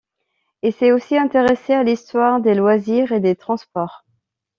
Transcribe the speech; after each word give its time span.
Il 0.63 0.73
s'est 0.73 0.91
aussi 0.91 1.15
intéressé 1.15 1.73
à 1.73 1.83
l'histoire 1.83 2.39
des 2.41 2.55
loisirs 2.55 3.11
et 3.11 3.19
des 3.19 3.35
transports. 3.35 4.03